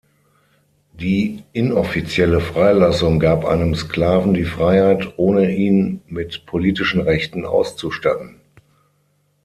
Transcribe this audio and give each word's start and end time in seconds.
Die 0.93 1.43
"inoffizielle" 1.53 2.39
Freilassung 2.41 3.19
gab 3.19 3.45
einem 3.45 3.75
Sklaven 3.75 4.33
die 4.33 4.45
Freiheit, 4.45 5.13
ohne 5.17 5.53
ihn 5.55 6.01
mit 6.07 6.47
politischen 6.47 7.01
Rechten 7.01 7.45
auszustatten. 7.45 8.41